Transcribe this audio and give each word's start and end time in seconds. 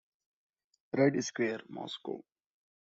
"Red 0.93 1.21
Square, 1.23 1.65
Moscow". 1.69 2.23